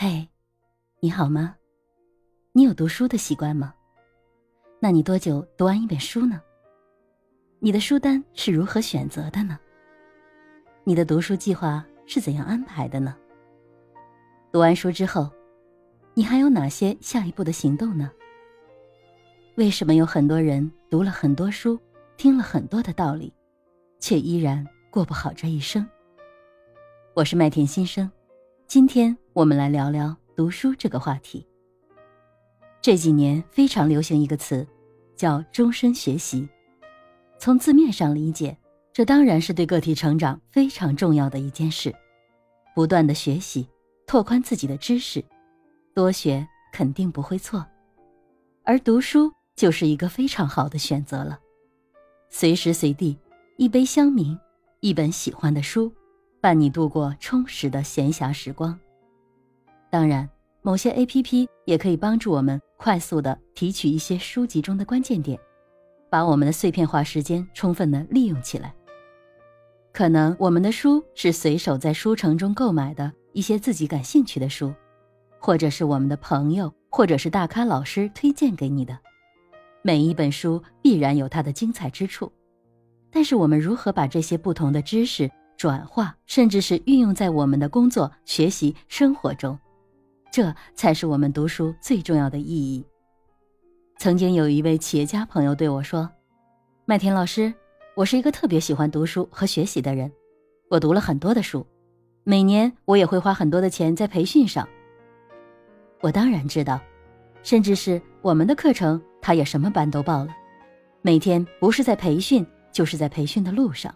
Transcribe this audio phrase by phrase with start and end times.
[0.00, 0.28] 嘿，
[1.00, 1.56] 你好吗？
[2.52, 3.74] 你有读书的习惯吗？
[4.78, 6.40] 那你多久读完一本书呢？
[7.58, 9.58] 你的书单是如何选择的呢？
[10.84, 13.16] 你的读书计划是怎样安排的呢？
[14.52, 15.28] 读完书之后，
[16.14, 18.08] 你还有哪些下一步的行动呢？
[19.56, 21.76] 为什么有很多人读了很多书，
[22.16, 23.34] 听了很多的道理，
[23.98, 25.84] 却依然过不好这一生？
[27.14, 28.08] 我是麦田新生。
[28.68, 31.46] 今天我们来聊聊读书这个话题。
[32.82, 34.68] 这几年非常流行一个词，
[35.16, 36.46] 叫“终身学习”。
[37.40, 38.54] 从字面上理解，
[38.92, 41.90] 这当然是对个体成长非常重要的一件事。
[42.74, 43.66] 不断的学习，
[44.06, 45.24] 拓宽自己的知识，
[45.94, 47.64] 多学肯定不会错。
[48.64, 51.40] 而读书就是一个非常好的选择了。
[52.28, 53.18] 随时随地，
[53.56, 54.38] 一杯香茗，
[54.80, 55.90] 一本喜欢的书。
[56.40, 58.78] 伴你度过充实的闲暇时光。
[59.90, 60.28] 当然，
[60.62, 65.38] 某些 A P P 也可以帮助我们快速的提取一些书籍中的关键点，
[66.10, 68.74] 把我们的碎片化时间充分的利用起来。
[69.92, 74.72] 可能我们的书是随手在书城中购买的一些自己感兴趣的书，
[75.40, 78.96] 或者是我们的朋友或者是大咖老师推荐给你的。
[79.82, 82.30] 每一本书必然有它的精彩之处，
[83.10, 85.28] 但是我们如何把这些不同的知识？
[85.58, 89.58] 转化，甚至是运用在我们的工作、学习、生活中，
[90.30, 92.86] 这才是我们读书最重要的意义。
[93.98, 96.08] 曾经有一位企业家朋友对我说
[96.86, 97.52] ：“麦田老师，
[97.96, 100.08] 我是一个特别喜欢读书和学习的人，
[100.70, 101.66] 我读了很多的书，
[102.22, 104.66] 每年我也会花很多的钱在培训上。
[106.00, 106.80] 我当然知道，
[107.42, 110.28] 甚至是我们的课程，他也什么班都报了，
[111.02, 113.92] 每天不是在培训，就是在培训的路上。”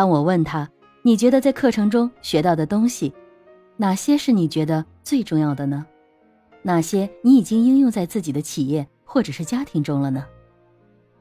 [0.00, 0.66] 当我问他
[1.04, 3.12] ：“你觉得在课程中学到的东西，
[3.76, 5.84] 哪些是你觉得最重要的呢？
[6.62, 10.24] 哪些你已经应用在自己的企业或者是家庭中了呢？”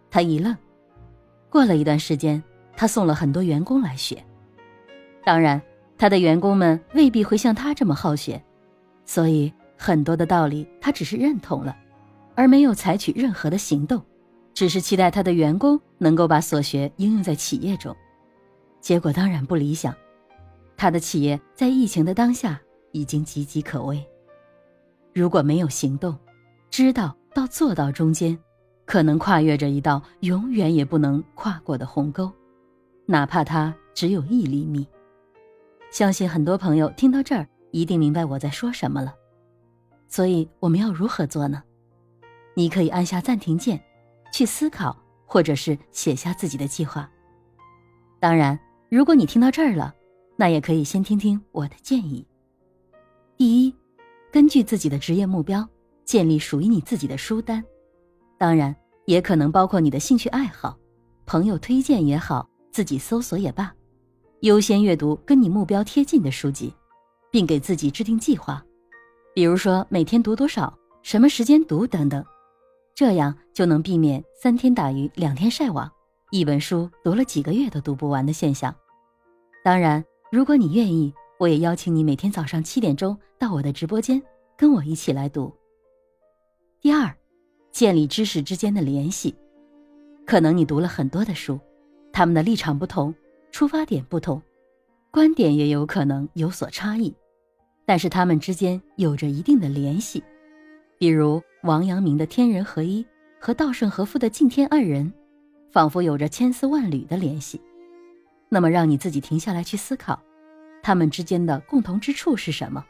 [0.10, 0.56] 他一愣。
[1.50, 2.42] 过了一段时间，
[2.78, 4.24] 他送了很多员工来学。
[5.26, 5.62] 当然，
[5.98, 8.42] 他的员工们未必会像他这么好学，
[9.04, 11.76] 所以很多的道理他只是认同了，
[12.34, 14.02] 而没有采取任何的行动，
[14.54, 17.94] 只是期待他的员工能够把所学应用在企业中。
[18.82, 19.94] 结果当然不理想，
[20.78, 22.60] 他的企业在疫情的当下
[22.92, 24.04] 已经岌岌可危。
[25.14, 26.18] 如果没有行动，
[26.70, 28.38] 知道到做到中间，
[28.86, 32.32] 可能跨越着一道永远也不能跨过的鸿沟，
[33.06, 34.88] 哪怕它只有一厘米。
[35.92, 39.14] 相信很多朋友听到这儿一定明白我在说什么了。
[40.08, 41.62] 所以我们要如何做呢？
[42.56, 43.80] 你可以按下暂停键，
[44.32, 47.10] 去思考，或者是写下自己的计划。
[48.22, 48.58] 当然。
[48.90, 49.94] 如果你听到这儿了，
[50.36, 52.26] 那也可以先听听我的建议。
[53.38, 53.76] 第一，
[54.32, 55.68] 根据自己的职业目标，
[56.06, 57.64] 建立属于你自己的书单，
[58.36, 60.76] 当然也可能包括你的兴趣爱好，
[61.28, 63.72] 朋友推荐也好，自己搜索也罢，
[64.40, 66.74] 优先阅读跟你目标贴近的书籍，
[67.30, 68.64] 并给自己制定计划，
[69.36, 72.26] 比如说每天读多少，什么时间读等等，
[72.96, 75.88] 这样就能避免三天打鱼两天晒网。
[76.32, 78.74] 一本书读了几个月都读不完的现象。
[79.64, 84.22] 当然，如果你愿意，我也邀请你每天早上七点钟到我的直播间，
[84.56, 85.52] 跟我一起来读。
[86.80, 87.12] 第二，
[87.72, 89.36] 建立知识之间的联系。
[90.24, 91.60] 可能你读了很多的书，
[92.14, 93.12] 他们的立场不同，
[93.52, 94.40] 出发点不同，
[95.10, 97.12] 观点也有可能有所差异，
[97.88, 100.24] 但是他们之间有着一定的联系。
[101.00, 103.04] 比如王阳明的天人合一
[103.40, 105.12] 和稻盛和夫的敬天爱人。
[105.72, 107.62] 仿佛有着千丝万缕的联系，
[108.50, 110.20] 那么让你自己停下来去思考，
[110.82, 112.84] 他们之间的共同之处是什么？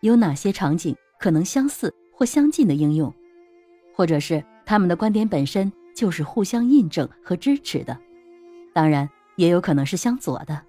[0.00, 3.12] 有哪些场景可能相似或相近的应用，
[3.94, 7.98] 或者是他们的观点本身就是互相印证和支持的？
[8.72, 10.62] 当然，也有可能是相左的。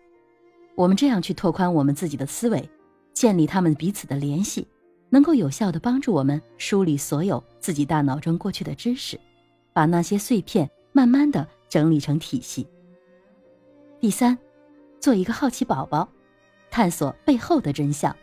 [0.75, 2.68] 我们这样去拓宽我们自己的思维，
[3.14, 4.66] 建立他们彼此的联系，
[5.10, 9.19] 能够有效的帮助我们梳理所有自己大脑中过去的知识，
[9.74, 10.69] 把那些碎片。
[11.00, 12.68] 慢慢的整理成体系。
[14.01, 14.38] 第三，
[15.00, 16.06] 做一个好奇宝宝，
[16.69, 18.13] 探索背后的真相。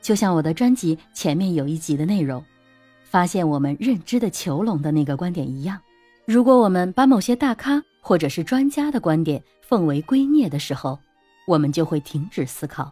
[0.00, 2.42] 就像我的专辑前面有一集的内容，
[3.04, 5.78] 发现我们认知的囚笼的那个观点一样。
[6.24, 10.98] 如果我们把某些大咖或者是专家的观点奉为圭臬的时候，
[11.46, 12.90] 我们就会停止思考。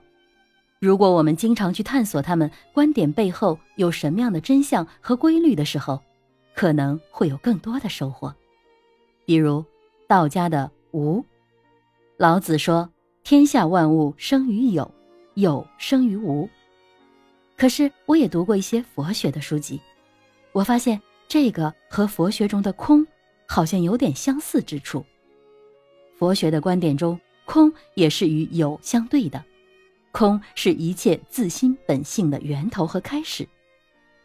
[0.78, 6.02] 如果我们经常去探索他们观点背后有什么样的真相和规律的时候，
[6.54, 8.34] 可能会有更多的收获。
[9.24, 9.64] 比如，
[10.06, 11.24] 道家的无，
[12.16, 12.90] 老子说
[13.24, 14.90] ：“天下万物生于有，
[15.34, 16.48] 有生于无。”
[17.56, 19.80] 可是我也读过一些佛学的书籍，
[20.52, 23.06] 我发现这个和佛学中的空
[23.46, 25.04] 好像有点相似之处。
[26.18, 29.42] 佛学的观点中，空也是与有相对的，
[30.12, 33.48] 空是一切自心本性的源头和开始，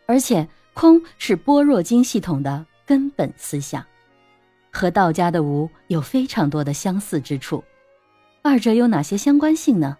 [0.05, 3.85] 而且空是般若经系统的根本思想，
[4.71, 7.63] 和道家的无有非常多的相似之处。
[8.41, 9.97] 二者有哪些相关性呢？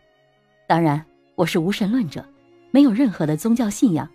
[0.68, 1.06] 当然，
[1.36, 2.25] 我是无神论者。
[2.71, 4.07] 没有任何的宗教信仰，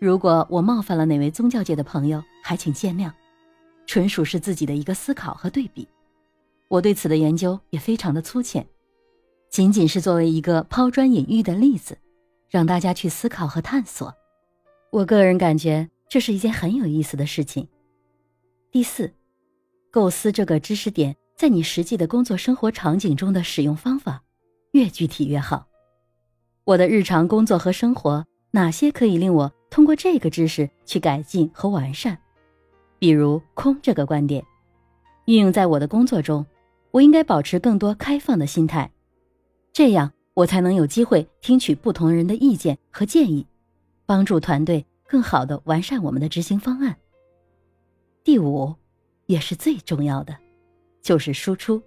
[0.00, 3.12] 如果我冒犯了哪位宗教界的朋友，还请见谅，
[3.86, 5.86] 纯属是自己的一个思考和对比。
[6.68, 8.66] 我对此的研究也非常的粗浅，
[9.50, 11.98] 仅仅是作为一个抛砖引玉的例子，
[12.48, 14.14] 让大家去思考和探索。
[14.90, 17.68] 我个人感觉这是一件很有意思的事情。
[18.70, 19.12] 第四，
[19.90, 24.22] 构思这个知识点在你实际的工作生活场景中的使用方法，
[24.70, 25.66] 越具体越好。
[26.64, 32.16] 我的日常工作和生活，哪些可以令我通过这个知识去改进和完善？
[33.00, 34.44] 比如空这个观点，
[35.24, 36.46] 运用在我的工作中，
[36.92, 38.88] 我应该保持更多开放的心态，
[39.72, 43.44] 这样我才能有机会听取不同人的意见和建议，
[44.06, 46.96] 帮助团队更好的完善我们的执行方案。
[48.22, 48.72] 第五，
[49.30, 50.36] 也是最重要的，
[51.00, 51.80] 就是输出，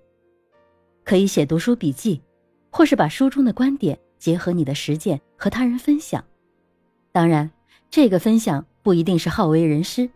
[1.04, 2.22] 可以写读书笔记，
[2.70, 4.00] 或是把书中的观点。
[4.18, 6.24] 结合你的实践和他人分享，
[7.12, 7.52] 当然，
[7.90, 10.10] 这个分享不一定是好为人师，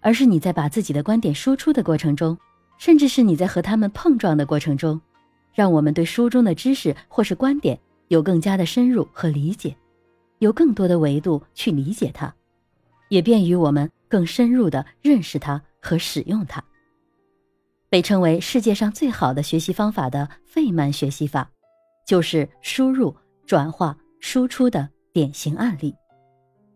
[0.00, 2.38] 而是你在把自己的观点输出的过程中，
[2.78, 4.98] 甚至是你在和他们碰撞的过程中，
[5.52, 7.78] 让我们对书中的知识或是观点
[8.08, 9.76] 有更加的深入和理解，
[10.38, 12.34] 有更多的维度去理解它，
[13.10, 16.64] 也便于我们更深入的认识它和使用它。
[17.90, 21.50] 被称为世界上最好的学习方法的费曼学习法，
[22.06, 23.14] 就是输入。
[23.44, 25.92] 转化输出的典型案例，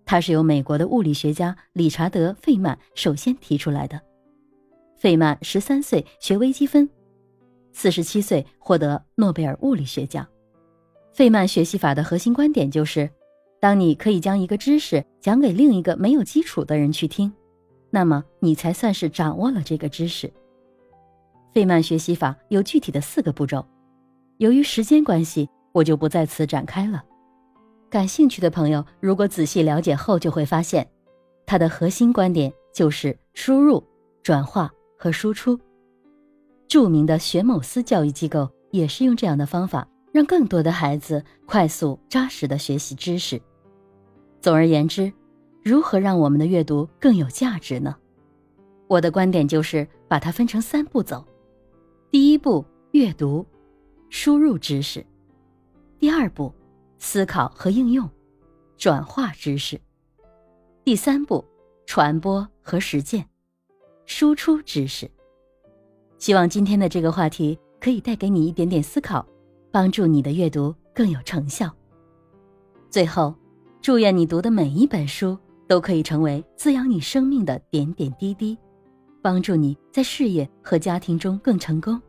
[0.05, 3.99] 它是由美国的物理学家理查德·费曼首先提出来的。
[4.97, 6.91] 费曼十三岁学微积分，
[7.73, 10.27] 四十七岁获得诺贝尔物理学奖。
[11.15, 13.09] 费曼学习法的核心观点就是：
[13.61, 17.33] 当你可以将一个知识讲给另一个没有基础的人去听，
[17.97, 20.31] 那么你才算是掌握了这个知识。
[21.55, 23.67] 费曼学习法有具体的四个步骤，
[24.37, 25.49] 由于时间关系。
[25.73, 27.03] 我就不在此展开了。
[27.91, 30.87] 感兴趣的朋友，如果仔细了解后，就会发现，
[31.47, 33.83] 它的核心观点就是输入、
[34.23, 35.59] 转化和输出。
[36.67, 43.41] 著名的学某思教育机构也是用这样的方法，让更多的孩子快速扎实的学习知识。
[44.41, 45.13] 总而言之，
[45.67, 47.97] 如何让我们的阅读更有价值呢？
[48.87, 51.27] 我的观点就是把它分成三步走：
[52.09, 53.45] 第一步，阅读，
[54.09, 55.05] 输入知识。
[55.99, 56.55] 第二步，
[56.99, 58.09] 思考和应用，
[58.77, 59.77] 转化知识；
[60.85, 61.45] 第三步，
[61.85, 63.29] 传播和实践，
[64.05, 65.11] 输出知识。
[66.17, 69.27] 希望今天的这个话题可以带给你一点点思考，
[69.73, 71.69] 帮助你的阅读更有成效。
[72.89, 73.35] 最后，
[73.83, 75.37] 祝愿你读的每一本书
[75.67, 78.57] 都可以成为滋养你生命的点点滴滴，
[79.23, 82.01] 帮助你在事业和家庭中更成功，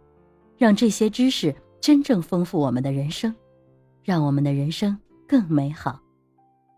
[0.58, 3.34] 让这些知识真正丰富我们的人生。
[4.04, 6.00] 让我们的人生更美好。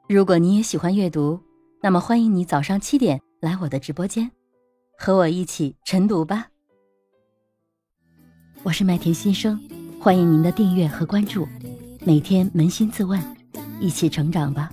[0.07, 1.39] 如果你也喜欢阅读，
[1.79, 4.31] 那么欢迎你早上七点来我的直播间，
[4.97, 6.47] 和我一起晨读吧。
[8.63, 9.61] 我是麦田新生，
[9.99, 11.47] 欢迎您的订阅和关注。
[12.03, 13.21] 每天扪心自问，
[13.79, 14.71] 一起成长吧。